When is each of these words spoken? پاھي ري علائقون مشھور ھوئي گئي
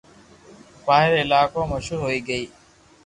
پاھي 0.85 1.07
ري 1.11 1.19
علائقون 1.25 1.65
مشھور 1.71 1.99
ھوئي 2.03 2.19
گئي 2.27 2.45